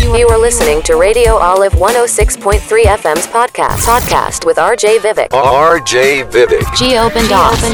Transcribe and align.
You 0.00 0.26
are 0.28 0.38
listening 0.38 0.80
to 0.84 0.96
Radio 0.96 1.32
Olive 1.36 1.74
106.3 1.74 2.84
FM's 2.92 3.26
podcast. 3.26 3.84
Podcast 3.84 4.46
with 4.46 4.56
RJ 4.56 5.00
Vivek. 5.00 5.28
RJ 5.28 6.24
Vivek. 6.36 6.64
Geo 6.74 7.10
Bendoff. 7.10 7.64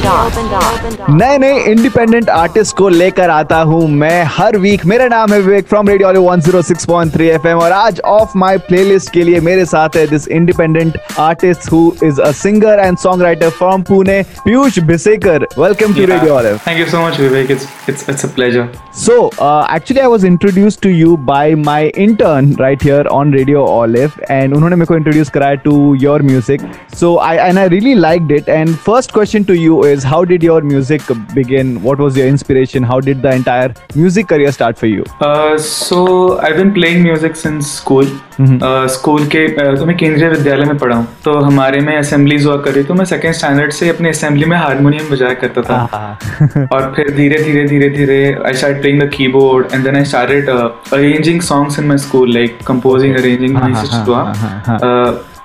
नए 1.10 1.36
नए 1.38 1.58
independent 1.70 2.28
artist 2.30 2.76
को 2.76 2.88
लेकर 2.88 3.30
आता 3.30 3.56
हूँ 3.70 3.86
मैं 3.88 4.22
हर 4.36 4.56
वीक 4.58 4.84
मेरा 4.86 5.06
नाम 5.08 5.32
है 5.32 5.40
विवेक 5.40 5.66
फ्रॉम 5.68 5.88
रेडियो 5.88 6.22
106.3 6.22 7.20
एफएम 7.20 7.58
और 7.58 7.72
आज 7.72 8.00
ऑफ 8.06 8.32
माय 8.36 8.58
प्लेलिस्ट 8.68 9.12
के 9.12 9.24
लिए 9.24 9.40
मेरे 9.50 9.64
साथ 9.74 9.96
है 9.96 10.06
this 10.06 10.28
independent 10.40 10.98
artist 11.18 11.70
who 11.72 11.80
is 12.04 12.20
a 12.20 12.30
singer 12.42 12.80
and 12.84 12.98
songwriter 13.22 13.50
from 13.58 13.82
Pune 13.88 14.22
Piyush 14.44 14.78
Bhisekar 14.90 15.46
welcome 15.58 15.94
to 15.94 16.06
radio 16.14 16.34
Olive 16.34 16.58
Thank 16.66 16.84
you 16.84 16.88
so 16.96 17.04
much, 17.06 17.22
Vivek. 17.26 17.54
It's 17.56 17.68
it's 17.92 18.08
it's 18.14 18.24
a 18.24 18.32
pleasure. 18.40 18.66
So, 19.04 19.14
uh, 19.40 19.64
actually, 19.76 20.02
I 20.02 20.10
was 20.16 20.24
introduced 20.32 20.82
to 20.82 20.90
you 20.96 21.16
by 21.32 21.44
my 21.68 21.80
intern 22.17 22.53
right 22.55 22.81
here 22.81 23.05
on 23.11 23.31
Radio 23.31 23.63
Olive, 23.63 24.13
and 24.29 24.53
उन्होंने 24.53 24.75
मेरे 24.75 24.85
को 24.85 24.95
introduce 24.97 25.29
कराया 25.29 25.63
to 25.63 25.93
your 26.03 26.19
music. 26.19 26.61
So, 26.93 27.17
I 27.17 27.33
and 27.47 27.59
I 27.59 27.65
really 27.67 27.95
liked 27.95 28.31
it. 28.31 28.49
And 28.49 28.77
first 28.89 29.13
question 29.13 29.45
to 29.45 29.57
you 29.63 29.83
is, 29.85 30.03
how 30.03 30.23
did 30.25 30.43
your 30.43 30.61
music 30.61 31.01
begin? 31.33 31.81
What 31.81 31.99
was 31.99 32.17
your 32.17 32.27
inspiration? 32.27 32.83
How 32.83 32.99
did 32.99 33.21
the 33.21 33.33
entire 33.41 33.73
music 33.95 34.27
career 34.27 34.51
start 34.51 34.77
for 34.77 34.87
you? 34.87 35.03
Uh, 35.21 35.57
so 35.57 36.39
I've 36.39 36.57
been 36.57 36.73
playing 36.73 37.03
music 37.03 37.35
since 37.35 37.71
school. 37.81 38.15
Uh, 38.39 38.87
school 38.95 39.25
के 39.27 39.45
uh, 39.47 39.77
तो 39.77 39.85
मैं 39.85 39.95
केंद्रीय 39.97 40.29
विद्यालय 40.29 40.65
में 40.65 40.77
पढ़ा 40.77 40.95
हूँ 40.95 41.07
तो 41.23 41.31
हमारे 41.43 41.79
में 41.85 41.95
असेंबलीज 41.97 42.45
हुआ 42.45 42.55
करी 42.63 42.83
तो 42.89 42.93
मैं 42.93 43.05
सेकेंड 43.05 43.33
स्टैंडर्ड 43.33 43.71
से 43.73 43.89
अपने 43.89 44.09
असेंबली 44.09 44.45
में 44.45 44.55
हारमोनियम 44.57 45.09
बजाया 45.11 45.33
करता 45.43 45.61
था 45.69 46.67
और 46.73 46.91
फिर 46.95 47.09
धीरे 47.15 47.41
धीरे 47.43 47.63
धीरे 47.67 47.89
धीरे 47.95 48.19
I 48.47 48.53
start 48.53 48.77
playing 48.81 49.01
the 49.01 49.09
keyboard 49.13 49.73
and 49.73 49.83
then 49.83 49.95
I 49.95 50.05
started 50.11 50.49
arranging 50.49 51.41
songs 51.49 51.79
in 51.79 51.87
my 51.87 51.97
school 52.07 52.33
like 52.33 52.59
composing 52.67 53.15
arranging 53.15 53.57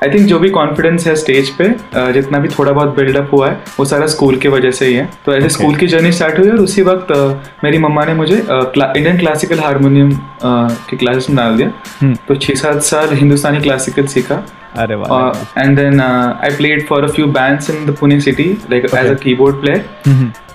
I 0.02 0.10
think 0.10 0.26
जो 0.28 0.38
भी 0.38 0.48
कॉन्फिडेंस 0.50 1.06
है 1.06 1.14
स्टेज 1.16 1.48
पे 1.58 1.64
uh, 1.64 2.12
जितना 2.12 2.38
भी 2.38 2.48
थोड़ा 2.48 2.72
बहुत 2.72 2.94
बिल्डअप 2.96 3.28
हुआ 3.32 3.48
है 3.50 3.58
वो 3.78 3.84
सारा 3.84 4.06
स्कूल 4.14 4.36
की 4.36 4.48
वजह 4.48 4.70
से 4.70 4.86
ही 4.86 4.94
है। 4.94 5.08
तो 5.26 5.34
ऐसे 5.34 5.48
स्कूल 5.48 5.74
की 5.76 5.86
जर्नी 5.86 6.12
स्टार्ट 6.12 6.38
हुई 6.38 6.50
और 6.50 6.60
उसी 6.60 6.82
वक्त 6.82 7.12
uh, 7.12 7.64
मेरी 7.64 7.78
मम्मा 7.78 8.04
ने 8.04 8.14
मुझे 8.14 8.36
इंडियन 8.36 9.18
क्लासिकल 9.18 9.60
हारमोनियम 9.60 10.10
के 10.44 10.96
क्लासेस 10.96 11.28
में 11.30 11.36
डाल 11.36 11.56
दिया। 11.56 12.12
तो 12.28 12.34
छः 12.34 12.54
सात 12.54 12.82
साल 12.82 13.14
हिंदुस्तानी 13.14 13.60
क्लासिकल 13.60 14.06
सीखा। 14.14 14.42
अरे 14.76 14.96
then 15.78 16.00
uh, 16.00 16.28
I 16.40 16.50
played 16.60 16.86
for 16.88 16.98
a 17.04 17.12
few 17.18 17.26
bands 17.38 17.68
in 17.68 17.84
the 17.86 17.94
Pune 18.00 18.20
city, 18.28 18.48
like 18.70 18.88
as 19.02 19.10
a 19.10 19.16
keyboard 19.26 19.60
player. 19.62 19.82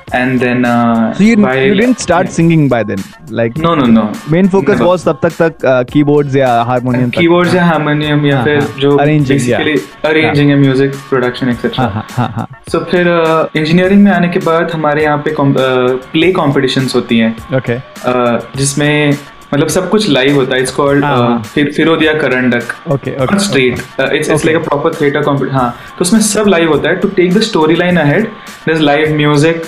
And 0.10 0.40
then 0.40 0.64
uh, 0.64 1.14
So 1.14 1.24
you, 1.24 1.36
by- 1.36 1.62
you 1.62 1.76
didn't 1.76 2.00
start 2.00 2.28
yeah. 2.28 2.32
singing 2.32 2.70
by 2.70 2.82
then, 2.84 3.00
like 3.30 3.58
No, 3.58 3.76
no, 3.76 3.86
no. 3.86 4.04
main 4.30 4.48
focus 4.48 4.80
Never. 4.80 4.88
was 4.90 5.04
तब 5.06 5.20
तक 5.24 5.34
तक 5.42 5.86
keyboards 5.92 6.36
या 6.36 6.52
harmonium 6.70 7.10
Keyboards 7.18 7.56
या 7.56 7.64
harmonium 7.66 8.26
या 8.26 8.36
हाँ, 8.38 8.46
फिर 8.46 8.60
हाँ. 8.60 8.80
जो 8.80 8.92
basically 8.98 9.76
yeah. 9.78 10.10
arranging 10.10 10.50
है 10.50 10.56
म्यूज़िक 10.60 10.96
प्रोडक्शन 11.10 11.50
एक्सेट्रा 11.50 11.86
हाँ 11.86 11.92
हाँ 11.94 12.06
हाँ 12.18 12.30
हाँ 12.36 12.48
सो 12.72 12.80
फिर 12.92 13.08
इंजीनियरिंग 13.56 14.04
में 14.04 14.12
आने 14.12 14.30
के 14.30 14.40
बाद 14.46 14.72
हमारे 14.72 15.04
यहाँ 15.04 15.18
पे 15.28 15.36
प्ले 15.40 16.32
कॉम्पिटिशन्स 16.34 16.96
होती 16.96 17.18
हैं। 17.18 17.36
ओके 17.58 17.78
uh, 17.78 18.58
जिसमें 18.58 19.18
मतलब 19.54 19.68
सब 19.70 19.90
कुछ 19.90 20.10
लाइव 20.10 20.36
होता 20.36 20.56
है। 20.56 20.62
इट्स 20.62 20.72
कॉल्ड 20.76 21.04
हाँ. 21.06 21.42
Firodia 21.56 22.14
Karandak 22.20 22.74
okay 22.92 23.16
okay 23.24 23.40
straight 23.40 23.80
it's 24.14 24.30
it's 24.30 24.46
like 24.46 24.58
a 24.58 24.64
proper 24.64 24.94
theatre 25.02 25.24
compete 25.24 25.52
हाँ। 25.54 25.70
तो 25.98 26.02
उसमें 26.06 26.20
सब 26.22 26.48
लाइव 26.48 26.72
होता 26.72 26.90
है। 26.90 26.96
To 27.02 27.08
take 27.18 27.34
the 27.34 27.42
story 27.50 27.76
line 27.76 27.98
ahead 27.98 28.24
there 28.24 28.76
is 28.78 28.82
live 28.84 29.16
music 29.18 29.64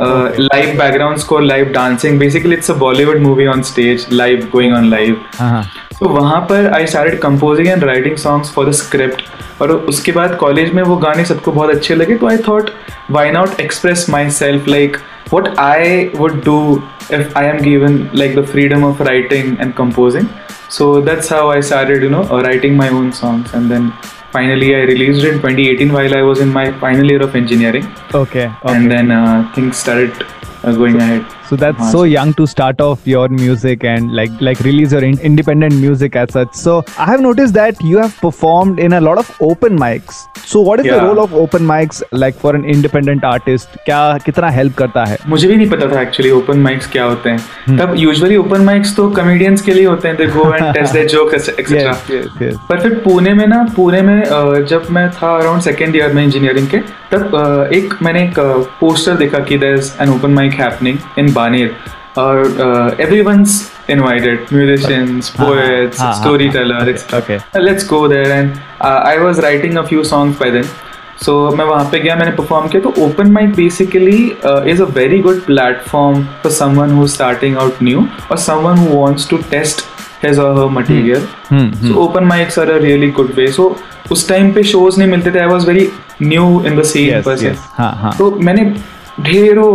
live 0.00 0.76
background 0.78 1.18
score 1.18 1.42
live 1.42 1.68
dancing 1.72 2.18
basically 2.18 2.54
it's 2.54 2.70
a 2.70 2.74
Bollywood 2.76 3.18
movie 3.22 3.46
on 3.46 3.62
stage 3.62 4.06
live 4.12 4.48
going 4.52 4.74
on 4.74 4.88
live 4.90 5.22
तो 5.98 6.08
वहाँ 6.08 6.40
पर 6.40 6.70
I 6.74 6.86
started 6.86 7.18
composing 7.20 7.68
and 7.68 7.84
writing 7.84 8.16
songs 8.16 8.52
for 8.52 8.68
the 8.68 8.72
script 8.74 9.22
और 9.62 9.72
उसके 9.72 10.12
बाद 10.12 10.36
college 10.36 10.72
में 10.74 10.82
वो 10.82 10.96
गाने 10.96 11.24
सबको 11.24 11.52
बहुत 11.52 11.70
अच्छे 11.70 11.94
लगे 11.94 12.14
तो 12.16 12.26
I 12.26 12.36
thought 12.48 12.70
why 13.10 13.30
not 13.30 13.60
express 13.60 14.06
my 14.10 14.30
self 14.30 14.68
like 14.68 14.96
what 15.34 15.48
I 15.58 16.04
would 16.16 16.44
do 16.44 16.60
if 17.12 17.38
I 17.38 17.46
am 17.46 17.60
given 17.60 17.98
like 18.14 18.36
the 18.36 18.44
freedom 18.46 18.84
of 18.84 19.02
writing 19.02 19.56
and 19.60 19.74
composing 19.74 20.26
so 20.70 21.00
that's 21.02 21.32
how 21.32 21.50
I 21.50 21.62
started 21.62 22.02
you 22.04 22.10
know 22.10 22.22
writing 22.40 22.76
my 22.76 22.88
own 22.94 23.10
songs 23.12 23.54
and 23.54 23.68
then 23.70 23.90
finally 24.32 24.74
i 24.74 24.82
released 24.92 25.24
it 25.24 25.34
in 25.34 25.40
2018 25.40 25.92
while 25.92 26.14
i 26.20 26.22
was 26.30 26.40
in 26.40 26.50
my 26.60 26.66
final 26.84 27.06
year 27.12 27.22
of 27.22 27.34
engineering. 27.34 27.86
Okay 28.14 28.30
okay. 28.40 28.52
And 28.64 28.90
then 28.90 29.10
uh, 29.10 29.50
things 29.54 29.76
started 29.76 30.12
uh, 30.64 30.72
going 30.72 30.96
ahead 30.96 31.26
So 31.50 31.56
that's 31.60 31.86
so 31.92 32.00
young 32.04 32.32
to 32.38 32.44
start 32.50 32.80
off 32.86 33.06
your 33.12 33.28
music 33.36 33.84
and 33.92 34.12
like 34.16 34.42
like 34.48 34.60
release 34.66 34.92
your 34.96 35.02
in- 35.06 35.20
independent 35.30 35.74
music 35.84 36.16
as 36.20 36.32
such. 36.36 36.52
So 36.58 36.74
I 37.04 37.06
have 37.12 37.22
noticed 37.24 37.54
that 37.54 37.80
you 37.92 37.98
have 38.02 38.12
performed 38.20 38.78
in 38.88 38.92
a 38.98 39.00
lot 39.06 39.18
of 39.22 39.32
open 39.46 39.78
mics. 39.84 40.20
So 40.52 40.60
what 40.68 40.80
is 40.82 40.86
yeah. 40.86 40.98
the 41.00 41.06
role 41.08 41.20
of 41.24 41.34
open 41.40 41.66
mics 41.70 42.02
like 42.24 42.36
for 42.44 42.52
an 42.58 42.64
independent 42.74 43.24
artist? 43.32 43.74
क्या 43.88 43.98
कितना 44.26 44.50
help 44.58 44.74
करता 44.82 45.04
है? 45.10 45.18
मुझे 45.28 45.48
भी 45.48 45.56
नहीं 45.56 45.68
पता 45.70 45.86
था 45.94 46.00
actually 46.02 46.30
open 46.38 46.58
mics 46.68 46.86
क्या 46.92 47.04
होते 47.04 47.30
हैं 47.30 47.76
तब 47.78 47.94
यूजुअली 47.98 48.36
ओपन 48.36 48.62
माइक्स 48.70 48.94
तो 48.96 49.08
कॉमेडियंस 49.18 49.62
के 49.62 49.74
लिए 49.74 49.84
होते 49.86 50.08
हैं 50.08 50.16
they 50.16 50.26
go 50.36 50.44
and 50.54 50.72
test 50.74 50.92
their 50.92 51.06
joke 51.16 51.34
etcetera 51.34 51.90
Yes, 51.90 52.08
yes, 52.14 52.30
yes. 52.42 52.56
पर 52.68 52.80
फिर 52.82 52.94
पुणे 53.04 53.34
में 53.40 53.46
ना 53.46 53.62
पुणे 53.76 54.00
में 54.02 54.22
अ, 54.22 54.60
जब 54.70 54.86
मैं 54.98 55.08
था 55.20 55.36
अराउंड 55.38 55.62
सेकेंड 55.62 55.96
ईयर 55.96 56.12
में 56.14 56.22
इंजीनियरिंग 56.24 56.68
के 56.74 56.78
तब 57.12 57.34
अ, 57.36 57.74
एक 57.76 57.94
मैंने 58.02 58.22
एक 58.24 58.38
पोस्टर 58.80 59.16
देखा 59.24 59.38
कि 59.50 59.58
there 59.58 59.74
is 59.78 59.92
an 60.02 60.10
open 60.14 60.30
mic 60.40 60.52
happening 60.60 60.98
in 61.18 61.32
Baner 61.40 61.74
और 62.18 62.96
एवरीवन's 63.00 63.58
invited 63.92 64.50
musicians 64.54 65.28
poets 65.36 65.98
हाँ, 65.98 66.12
हाँ, 66.12 66.22
storytellers. 66.22 67.04
okay. 67.14 67.38
let's 67.68 67.84
go 67.84 68.00
there 68.08 68.30
and 68.32 68.60
uh, 68.80 69.00
I 69.04 69.18
was 69.18 69.40
writing 69.44 69.78
a 69.78 69.84
few 69.86 70.04
songs 70.12 70.38
by 70.44 70.50
then. 70.56 70.70
सो 71.24 71.32
मैं 71.56 71.64
वहाँ 71.64 71.84
पे 71.92 71.98
गया 72.00 72.14
मैंने 72.16 72.30
परफॉर्म 72.36 72.68
किया 72.68 72.82
तो 72.82 72.92
open 73.04 73.30
mic 73.32 73.50
basically 73.54 74.16
is 74.72 74.82
a 74.82 74.84
very 74.98 75.18
good 75.22 75.40
platform 75.46 76.22
for 76.42 76.52
someone 76.52 76.90
who 76.98 77.06
starting 77.14 77.56
out 77.58 77.82
new 77.82 78.04
or 78.30 78.38
someone 78.44 78.78
who 78.78 78.96
wants 79.00 79.28
to 79.30 79.36
test 79.50 79.84
his 80.24 80.38
or 80.38 80.58
her 80.58 80.70
material 80.78 81.26
so 81.52 81.94
open 82.04 82.24
mics 82.24 82.58
are 82.58 82.70
a 82.70 82.76
really 82.84 83.10
good 83.18 83.32
way 83.36 83.46
so 83.52 83.66
उस 84.12 84.28
time 84.28 84.52
पे 84.52 84.62
shows 84.72 84.98
नहीं 84.98 85.10
मिलते 85.10 85.30
थे 85.34 85.38
I 85.38 85.46
was 85.46 85.66
very 85.68 85.88
new 86.22 86.46
in 86.66 86.80
the 86.80 86.84
Yes, 86.84 87.24
person. 87.24 87.56
हाँ, 87.76 87.92
हाँ. 88.02 88.14
तो 88.18 88.30
मैंने 88.48 88.64
ढेरों 89.22 89.68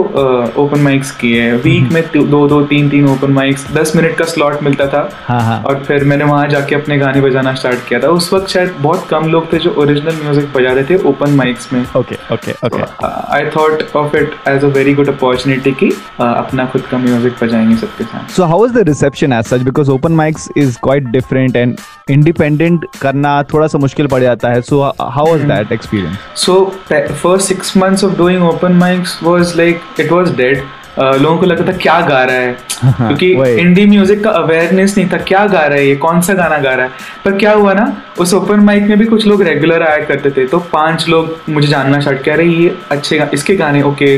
ओपन 0.63 0.79
माइक्स 0.79 1.11
किए 1.11 1.41
हैं 1.41 1.55
वीक 1.63 1.91
में 1.91 2.01
दो- 2.13 2.25
दो 2.29 2.47
दो 2.47 2.61
तीन 2.65 2.89
तीन 2.89 3.07
ओपन 3.09 3.31
माइक्स 3.31 3.65
दस 3.73 3.95
मिनट 3.95 4.15
का 4.17 4.25
स्लॉट 4.25 4.63
मिलता 4.63 4.87
था 4.87 5.09
हाँ, 5.27 5.39
हाँ. 5.41 5.61
और 5.63 5.83
फिर 5.83 6.03
मैंने 6.03 6.23
वहाँ 6.23 6.47
जाके 6.47 6.75
अपने 6.75 6.97
गाने 6.97 7.21
बजाना 7.21 7.53
स्टार्ट 7.53 7.87
किया 7.87 7.99
था 7.99 8.07
उस 8.07 8.31
वक्त 8.33 8.47
शायद 8.49 8.73
बहुत 8.81 9.07
कम 9.09 9.27
लोग 9.29 9.51
थे 9.53 9.59
जो 9.59 9.73
ओरिजिनल 9.77 10.15
म्यूज़िक 10.23 10.51
बजाते 10.55 10.83
थे 10.89 11.01
ओपन 11.09 11.35
माइक्स 11.35 11.71
में 11.73 11.83
Okay, 11.95 12.17
okay, 12.31 12.53
okay. 12.65 12.83
I 13.29 13.45
thought 13.55 13.95
of 13.95 14.15
it 14.17 14.33
as 14.47 14.63
a 14.63 14.67
very 14.67 14.93
good 14.93 15.09
opportunity 15.09 15.71
की 15.71 15.89
अपना 16.19 16.65
खुद 16.65 16.81
का 16.91 16.97
म्यूज़िक 16.97 17.43
बजाएँगे 17.43 17.75
सबके 17.75 18.03
साथ 18.03 18.35
So 18.37 18.47
how 18.53 18.59
was 18.63 18.73
the 18.77 18.83
reception 18.91 19.35
as 19.39 19.51
such? 19.53 19.65
Because 19.69 19.89
open 19.89 20.17
mics 20.21 20.47
is 20.63 20.77
quite 20.87 21.11
different 21.17 21.55
and 21.63 21.83
independent 22.11 22.85
करना 23.01 23.41
थोड़ा 23.53 23.67
सा 23.67 23.77
मुश्किल 23.77 24.07
पड़ 24.07 24.21
जाता 24.21 24.49
है. 24.49 24.61
So 24.61 24.81
how 25.17 25.25
was 25.27 25.45
that 25.51 25.71
experience? 25.77 26.17
So 26.35 26.55
first 26.91 27.47
six 27.47 27.75
months 27.77 28.03
of 28.03 28.17
doing 28.17 28.43
open 28.43 28.73
mics 28.73 29.19
was 29.35 29.55
like 29.57 29.81
it 29.99 30.11
was 30.11 30.35
dead 30.35 30.63
लोगों 30.99 31.37
को 31.37 31.45
लगता 31.45 31.67
था 31.67 31.77
क्या 31.77 31.99
गा 32.01 32.23
रहा 32.23 32.35
है? 32.35 32.51
क्योंकि 32.85 33.27
हिंदी 33.35 33.61
इंडी 33.61 33.85
म्यूज़िक 33.85 34.23
का 34.23 34.29
अवेयरनेस 34.31 34.97
नहीं 34.97 35.07
था 35.09 35.17
क्या 35.17 35.45
गा 35.47 35.61
रहा 35.61 35.77
है 35.77 35.87
ये? 35.87 35.95
कौन 35.95 36.21
सा 36.21 36.33
गाना 36.33 36.57
गा 36.57 36.73
रहा 36.73 36.85
है? 36.85 36.91
पर 37.25 37.37
क्या 37.37 37.51
हुआ 37.51 37.73
ना 37.73 37.85
उस 38.19 38.33
ओपन 38.33 38.59
माइक 38.59 38.83
में 38.83 38.97
भी 38.99 39.05
कुछ 39.05 39.25
लोग 39.27 39.41
रेगुलर 39.41 39.83
आया 39.83 40.03
करते 40.05 40.31
थे 40.31 40.45
तो 40.47 40.59
पाँच 40.73 41.07
लोग 41.09 41.37
मुझे 41.49 41.67
जानना 41.67 41.99
स्टार्ट 41.99 42.23
किया 42.23 42.35
अरे 42.35 42.45
ये 42.45 42.75
अच्छे 42.91 43.17
गा, 43.17 43.29
इसके 43.33 43.55
गाने 43.55 43.81
ओके 43.81 44.17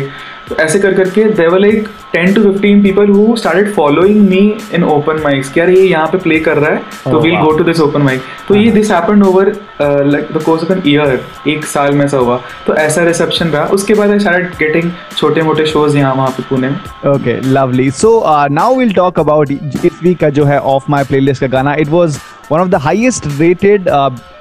तो 0.50 0.56
ऐसे 0.56 0.80
कर 0.80 0.94
करके 0.94 1.24
they were 1.24 1.60
like 1.60 1.88
ten 2.14 2.34
to 2.34 2.44
fifteen 2.44 2.82
people 2.84 3.10
who 3.10 3.36
started 3.38 3.74
following 3.74 4.30
me 4.30 4.42
in 4.74 4.84
open 4.84 5.22
mics 5.24 5.50
कि 5.50 5.60
यार 5.60 5.70
ये 5.70 5.82
यहाँ 5.82 6.08
पे 6.08 6.18
प्ले 6.18 6.40
कर 6.40 6.58
रहा 6.58 6.72
है 6.72 7.12
तो 7.12 7.20
we'll 7.20 7.36
go 7.36 7.52
to 7.52 7.64
this 7.64 7.80
open 7.80 8.02
mic 8.02 8.22
तो 8.48 8.56
ये 8.56 8.72
this 8.72 8.92
happened 8.92 9.24
over 9.24 9.52
like 9.82 10.28
the 10.38 10.44
course 10.44 10.64
of 10.64 10.72
an 10.74 10.82
year 10.88 11.20
एक 11.48 11.66
साल 11.66 11.94
में 11.94 12.06
ऐसा 12.06 12.18
हुआ 12.18 12.42
तो 12.68 12.76
ऐसा 12.76 13.04
रिसेप्शन 13.04 13.48
रहा 13.48 13.66
उसके 13.66 13.94
बाद 13.94 14.12
आई 14.12 14.20
स्टार्ट 14.20 14.58
गेटिंग 14.60 14.92
छोटे 15.18 15.42
मोटे 15.42 15.66
शोज़ 15.66 15.98
यहाँ 15.98 16.14
वहाँ 16.16 16.30
पे 16.30 16.44
पुणे 16.44 16.70
में 16.70 16.80
Okay, 17.06 17.36
lovely. 17.42 17.90
So 17.90 18.10
uh, 18.22 18.48
now 18.52 18.70
we'll 18.74 18.94
talk 18.94 19.18
about 19.18 19.52
इस 19.52 20.00
week 20.04 20.20
का 20.20 20.30
जो 20.30 20.46
है 20.46 20.60
off 20.62 20.90
my 20.90 21.04
playlist 21.04 21.40
का 21.40 21.48
गाना. 21.48 21.74
It 21.76 21.88
was 21.88 22.18
one 22.52 22.60
of 22.60 22.68
the 22.68 22.82
highest 22.82 23.28
rated 23.40 23.88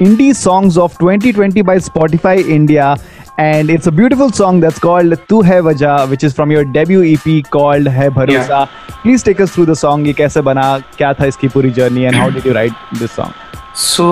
indie 0.02 0.32
indie 0.32 0.78
of 0.78 0.92
of 0.92 0.98
2020 0.98 1.62
by 1.62 1.76
Spotify 1.80 2.34
India. 2.50 2.94
And 3.37 3.69
it's 3.69 3.87
a 3.87 3.91
beautiful 3.91 4.31
song 4.31 4.59
that's 4.59 4.79
called 4.79 5.17
Tu 5.27 5.41
Hai 5.41 5.59
Wajah, 5.67 6.09
which 6.09 6.23
is 6.23 6.33
from 6.33 6.51
your 6.51 6.63
debut 6.63 7.03
EP 7.13 7.43
called 7.49 7.87
Hai 7.87 8.09
Bharosa. 8.09 8.67
Please 9.03 9.23
take 9.23 9.39
us 9.39 9.51
through 9.51 9.65
the 9.65 9.75
song. 9.75 10.05
ये 10.05 10.13
कैसे 10.13 10.41
बना 10.49 10.67
क्या 10.97 11.13
था 11.19 11.25
इसकी 11.25 11.47
पूरी 11.55 11.71
journey 11.79 12.05
and 12.05 12.15
how 12.15 12.29
did 12.29 12.45
you 12.45 12.53
write 12.53 12.73
this 12.99 13.11
song? 13.11 13.33
So 13.73 14.07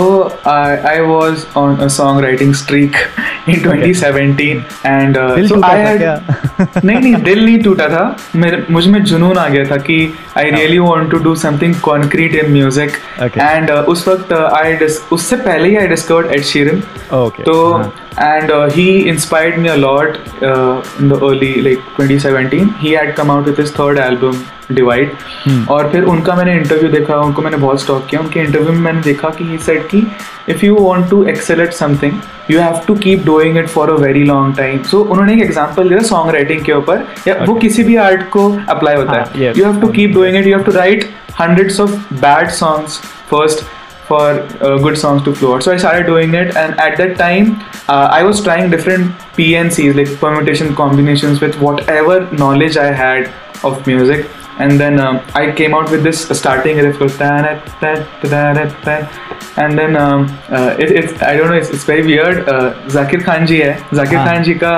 I 0.45 0.77
I 0.93 1.01
was 1.01 1.45
on 1.61 1.81
a 1.81 1.89
songwriting 1.99 2.55
streak 2.55 2.95
in 3.48 3.62
2017 3.62 4.60
and 4.84 5.16
uh, 5.16 5.34
दिल 5.36 5.48
so 5.48 5.60
I 5.62 5.76
had 5.76 6.04
नहीं 6.84 6.98
नहीं 6.98 7.14
दिल 7.22 7.44
नहीं 7.44 7.58
टूटा 7.62 7.88
था। 7.88 8.04
मेरे 8.36 8.62
मुझमें 8.70 9.02
जुनून 9.04 9.38
आ 9.38 9.48
गया 9.48 9.64
था 9.70 9.76
कि 9.76 9.98
I 10.36 10.50
really 10.50 10.78
want 10.78 11.10
to 11.10 11.18
do 11.18 11.34
something 11.34 11.74
concrete 11.82 12.34
in 12.34 12.52
music. 12.52 12.96
And 13.22 13.70
उस 13.70 14.06
वक्त 14.08 14.32
आई 14.32 14.76
उससे 15.12 15.36
पहले 15.36 15.68
ही 15.68 15.76
I 15.76 15.86
discovered 15.86 16.32
Ed 16.32 16.42
Sheeran 16.52 16.82
Okay. 17.12 17.44
तो 17.44 17.72
हाँ. 17.72 17.92
and 18.22 18.50
uh, 18.50 18.70
he 18.70 19.08
inspired 19.08 19.58
me 19.58 19.68
a 19.68 19.76
lot 19.76 20.18
uh, 20.42 20.82
in 21.00 21.08
the 21.08 21.16
early 21.28 21.54
like 21.62 21.86
2017 21.96 22.68
he 22.82 22.92
had 22.92 23.14
come 23.16 23.30
out 23.30 23.48
with 23.50 23.58
his 23.58 23.72
third 23.72 23.98
album 23.98 24.42
divide. 24.78 25.10
और 25.70 25.90
फिर 25.92 26.02
उनका 26.12 26.34
मैंने 26.34 26.54
इंटरव्यू 26.56 26.88
देखा 26.90 27.16
उनको 27.20 27.42
मैंने 27.42 27.56
बहुत 27.56 27.80
स्टॉक 27.80 28.06
किया। 28.10 28.20
उनके 28.20 28.40
इंटरव्यू 28.40 28.72
में 28.72 28.80
मैंने 28.80 29.00
देखा 29.02 29.28
कि 29.38 29.44
ही 29.44 29.58
सेड 29.58 29.86
कि 29.88 30.06
if 30.48 30.64
you 30.66 30.76
want 30.80 31.08
to 31.10 31.22
excel 31.24 31.60
at 31.60 31.72
something 31.72 32.12
you 32.50 32.60
have 32.60 32.80
to 32.86 32.94
keep 32.94 33.24
doing 33.34 33.58
it 33.58 33.68
for 33.68 33.90
a 33.90 33.96
very 33.98 34.24
long 34.24 34.56
time 34.56 34.82
so 34.84 35.00
उन्होंने 35.02 35.34
एक 35.34 35.42
एग्ज़ाम्पल 35.42 35.88
दिया 35.88 36.00
सॉन्ग 36.08 36.34
राइटिंग 36.34 36.64
के 36.64 36.72
ऊपर 36.72 37.06
या 37.28 37.34
okay. 37.34 37.48
वो 37.48 37.54
किसी 37.56 37.84
भी 37.84 37.96
आर्ट 37.98 38.28
को 38.30 38.48
अप्लाई 38.68 38.96
होता 38.96 39.12
हाँ, 39.12 39.24
है 39.36 39.52
you 39.58 39.64
have 39.64 39.80
to 39.80 39.88
keep 39.92 40.12
doing 40.14 40.36
it 40.36 40.46
you 40.46 40.56
have 40.56 40.64
to 40.64 40.72
write 40.72 41.08
hundreds 41.40 41.80
of 41.80 41.90
bad 42.16 42.48
songs 42.52 42.98
first 43.30 43.64
for 44.08 44.78
good 44.82 44.94
songs 44.96 45.24
to 45.24 45.32
flow 45.32 45.58
so 45.60 45.70
I 45.70 45.78
started 45.78 46.06
doing 46.06 46.34
it 46.34 46.56
and 46.56 46.74
at 46.80 46.96
that 46.96 47.16
time 47.18 47.54
I 47.90 48.22
was 48.22 48.42
trying 48.44 48.70
different 48.70 49.06
P 49.06 49.42
PNCs 49.44 49.96
like 49.96 50.18
permutation 50.22 50.72
combinations 50.74 51.42
with 51.42 51.86
ever 51.90 52.28
knowledge 52.40 52.78
I 52.78 52.92
had 52.94 53.28
of 53.64 53.88
music 53.88 54.26
and 54.58 54.80
then 54.80 55.00
um, 55.00 55.20
i 55.34 55.50
came 55.52 55.74
out 55.74 55.90
with 55.90 56.02
this 56.02 56.26
starting 56.38 56.78
riff 56.78 57.00
of 57.00 57.20
and 59.56 59.78
then 59.78 59.96
um, 59.96 60.26
uh, 60.50 60.76
it, 60.78 60.90
it's 60.90 61.22
i 61.22 61.36
don't 61.36 61.48
know 61.48 61.56
it's, 61.56 61.70
it's 61.70 61.84
very 61.84 62.04
weird 62.04 62.48
uh, 62.48 62.74
zakir 62.88 63.24
khan 63.24 63.46
ji 63.46 63.62
hai 63.62 63.72
zakir 63.92 64.18
हाँ. 64.18 64.26
khan 64.26 64.44
ji 64.44 64.54
का 64.62 64.76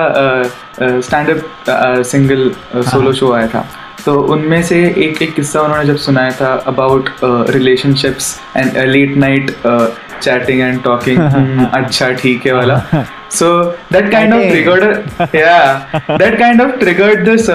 stand 0.79 1.29
up 1.31 2.03
single 2.07 2.51
solo 2.91 3.13
show 3.13 3.33
आया 3.33 3.47
था 3.47 3.67
तो 4.05 4.21
उनमें 4.21 4.63
से 4.63 4.77
एक 5.05 5.23
एक 5.23 5.35
किस्सा 5.35 5.61
उन्होंने 5.61 5.85
जब 5.85 5.97
सुनाया 5.97 6.31
था 6.31 6.53
about 6.67 7.11
relationships 7.51 8.41
and 8.57 8.77
late 8.79 9.17
night 9.17 9.51
chatting 10.21 10.61
and 10.61 10.83
talking 10.83 11.19
अच्छा 11.75 12.11
ठीक 12.13 12.47
है 12.47 12.53
वाला 12.53 12.81
so 13.33 13.49
that 13.93 14.11
kind 14.11 14.35
of. 14.35 14.43
Triggered 14.43 15.35
या 15.37 15.59
that 16.11 16.39
kind 16.39 16.61
of 16.63 16.71
triggered 16.79 17.25
this 17.29 17.51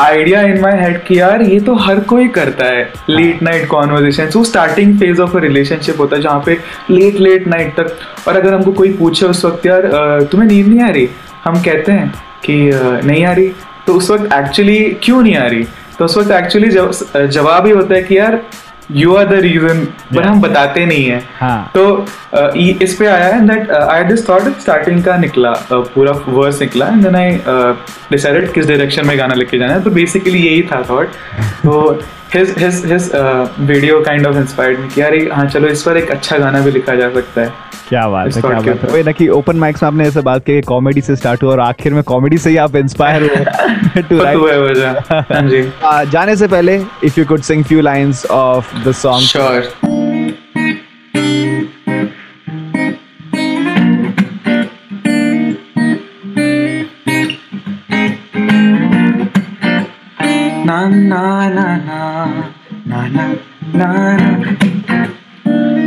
idea 0.00 0.40
in 0.42 0.60
my 0.60 0.80
head 0.80 1.02
कि 1.04 1.18
यार 1.20 1.42
ये 1.42 1.60
तो 1.60 1.74
हर 1.86 2.00
कोई 2.12 2.28
करता 2.38 2.66
है 2.66 2.82
लेट 3.10 3.42
नाइट 3.42 3.66
कॉन्वर्जेशन 3.68 4.30
वो 4.36 4.44
starting 4.44 4.98
phase 4.98 5.20
of 5.22 5.36
a 5.36 5.40
relationship 5.40 6.00
होता 6.00 6.16
है 6.16 6.22
जहाँ 6.22 6.42
पे 6.46 6.58
लेट 6.90 7.20
लेट 7.20 7.46
नाइट 7.48 7.74
तक 7.80 8.28
और 8.28 8.36
अगर 8.36 8.54
हमको 8.54 8.72
कोई 8.72 8.92
पूछे 8.98 9.26
उस 9.26 9.44
वक्त 9.44 9.66
यार 9.66 9.88
तुम्हें 10.32 10.48
नींद 10.48 10.66
नहीं 10.66 10.80
आ 10.80 10.90
रही? 10.90 11.08
हम 11.44 11.62
कहते 11.62 11.92
हैं 11.92 12.12
कि 12.44 12.54
नहीं 13.06 13.24
आ 13.26 13.32
रही. 13.32 13.48
तो 13.86 13.94
उस 13.94 14.10
वक्त 14.10 14.32
एक्चुअली 14.34 14.78
क्यों 15.02 15.22
नहीं 15.22 15.36
आ 15.36 15.46
रही? 15.46 15.64
तो 15.98 16.04
उस 16.04 16.16
वक्त 16.16 16.30
एक्चुअली 16.32 16.70
जवाब 17.28 17.66
ही 17.66 17.72
होता 17.72 17.94
है 17.94 18.02
कि 18.02 18.18
यार 18.18 18.40
यू 18.90 19.14
आर 19.14 19.26
द 19.26 19.40
रीजन 19.42 19.84
पर 20.14 20.22
हम 20.22 20.40
बताते 20.40 20.84
नहीं 20.86 21.04
है। 21.04 21.22
हाँ. 21.40 21.70
तो 21.74 22.06
uh, 22.36 22.82
इस 22.82 22.94
पे 22.94 23.06
आया 23.06 23.26
है 23.26 23.46
that 23.48 23.70
I 23.70 24.04
this 24.04 24.28
thought 24.28 24.42
starting 24.60 25.02
का 25.04 25.16
निकला 25.16 25.52
uh, 25.52 25.82
पूरा 25.94 26.12
वर्स 26.28 26.60
निकला 26.60 26.86
एंड 26.86 27.02
देन 27.02 27.16
आई 27.16 27.38
डिसाइडेड 28.10 28.52
किस 28.52 28.66
डायरेक्शन 28.68 29.06
में 29.06 29.18
गाना 29.18 29.34
लेके 29.34 29.58
जाना 29.58 29.72
है। 29.72 29.82
तो 29.82 29.90
बेसिकली 29.90 30.38
यही 30.38 30.62
था 30.62 30.82
थॉट 30.90 31.08
तो 31.62 32.02
his 32.36 32.54
his 32.58 32.82
his 32.92 33.10
video 33.60 34.00
kind 34.00 34.26
of 34.26 34.36
inspired 34.36 34.78
me 34.80 34.88
कि 34.94 35.00
यार 35.00 35.14
ये- 35.14 35.32
हाँ 35.32 35.46
चलो 35.46 35.68
इस 35.68 35.82
पर 35.82 35.96
एक 35.96 36.10
अच्छा 36.10 36.38
गाना 36.38 36.60
भी 36.60 36.70
लिखा 36.70 36.94
जा 36.94 37.08
सकता 37.14 37.40
है। 37.40 37.52
क्या 37.88 38.06
बात 38.08 38.26
है 38.36 38.40
क्या 38.40 38.50
बात 38.50 38.66
है। 38.82 38.88
वही 38.92 39.02
ना 39.02 39.12
कि 39.12 39.28
ओपन 39.28 39.56
माइक्स 39.56 39.82
में 39.82 39.86
आपने 39.88 40.06
ऐसे 40.08 40.20
बात 40.28 40.44
की 40.44 40.60
कॉमेडी 40.68 41.00
से 41.00 41.16
स्टार्ट 41.16 41.42
हुआ 41.42 41.52
और 41.52 41.60
आखिर 41.60 41.94
में 41.94 42.02
कॉमेडी 42.02 42.38
से 42.38 42.50
ही 42.50 42.56
आप 42.64 42.76
इंस्पायर 42.76 43.22
हुए 43.22 44.02
टू 44.02 44.18
तो 44.18 44.32
तू 44.32 44.46
है 44.46 44.60
वजह 44.62 45.00
जी। 45.48 45.60
राइट 45.82 46.08
जाने 46.10 46.36
से 46.36 46.46
पहले 46.46 46.76
if 47.04 47.20
you 47.20 47.26
could 47.26 47.40
sing 47.50 47.64
few 47.64 47.80
lines 47.80 48.26
of 48.30 48.74
the 48.88 48.92
song 49.02 49.26
sure 49.26 49.70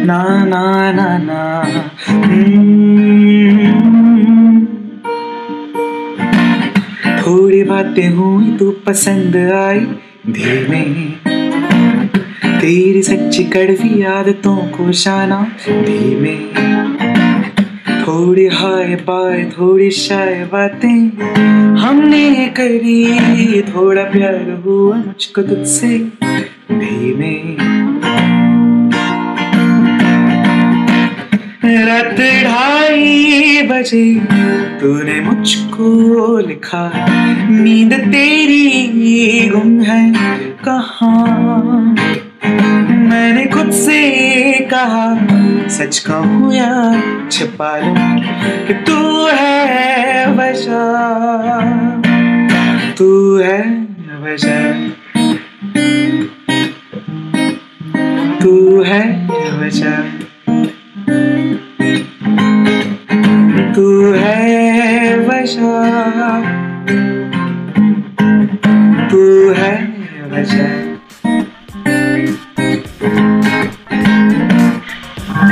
na 0.10 0.46
na 0.46 0.92
na 0.92 1.08
na 1.18 1.42
hmm. 2.08 3.30
थोड़ी 7.22 7.64
बातें 7.64 8.10
हुई 8.10 8.52
तो 8.58 8.72
पसंद 8.72 9.36
आई 9.36 9.80
धीमे 10.30 10.82
तेरी 12.60 13.02
सच्ची 13.04 13.44
कड़वी 13.44 14.04
आदतों 14.04 14.56
को 14.56 14.92
शाना 14.92 15.42
धीमे 15.70 16.36
थोड़ी 18.02 18.48
हाय 18.48 18.96
बाय 18.96 19.44
थोड़ी 19.52 19.92
शाय 19.92 20.44
बातें 20.46 21.00
हमने 21.76 22.54
करी। 22.60 23.62
थोड़ा 23.62 24.04
प्यार 24.04 24.62
हुआ 24.66 24.96
मुझको 24.96 25.42
तुझसे 25.42 25.98
धीमे 26.72 27.79
रात 31.78 32.20
ढाई 32.44 33.62
बजे 33.62 34.06
तूने 34.80 35.20
मुझको 35.22 35.88
लिखा, 36.48 36.82
नींद 37.50 37.94
तेरी 38.12 39.50
गुम 39.50 39.80
है 39.82 40.02
कहा? 40.66 41.12
मैंने 43.10 43.46
खुद 43.46 43.72
से 43.72 44.00
कहा, 44.74 45.08
सच 45.70 45.98
कहूँ 46.00 46.54
या 46.54 46.72
छिपा 47.32 47.78
लू 47.78 47.94
कि 48.68 48.74
तू 48.88 49.00
है 49.28 50.09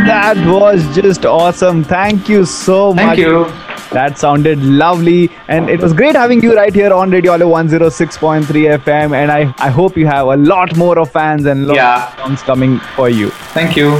That 0.07 0.37
was 0.47 0.83
just 0.95 1.25
awesome. 1.25 1.83
Thank 1.83 2.29
you 2.29 2.45
so 2.45 2.93
Thank 2.93 3.07
much. 3.07 3.17
Thank 3.17 3.19
you. 3.19 3.67
That 3.91 4.17
sounded 4.17 4.59
lovely, 4.61 5.29
and 5.47 5.69
it 5.69 5.79
was 5.79 5.93
great 5.93 6.15
having 6.15 6.41
you 6.43 6.53
right 6.55 6.75
here 6.75 6.91
on 6.91 7.09
Radio 7.09 7.31
Olive 7.31 7.47
106.3 7.47 8.43
FM. 8.79 9.15
And 9.15 9.31
I, 9.31 9.53
I 9.57 9.69
hope 9.69 9.95
you 9.95 10.05
have 10.07 10.27
a 10.27 10.35
lot 10.35 10.75
more 10.75 10.99
of 10.99 11.09
fans 11.09 11.45
and 11.45 11.67
lots 11.67 11.77
yeah. 11.77 12.11
of 12.11 12.19
songs 12.19 12.41
coming 12.43 12.79
for 12.95 13.09
you. 13.09 13.29
Thank 13.53 13.77
you. 13.77 13.91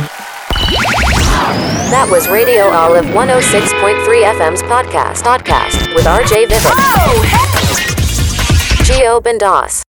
That 1.90 2.10
was 2.12 2.28
Radio 2.28 2.66
Olive 2.66 3.06
106.3 3.06 4.24
FM's 4.38 4.62
podcast, 4.64 5.24
podcast 5.24 5.96
with 5.96 6.06
RJ 6.06 6.48
Vivek. 6.48 6.72
Oh, 7.00 7.24
hey. 7.24 8.84
Geo 8.84 9.22
Bendas. 9.22 9.87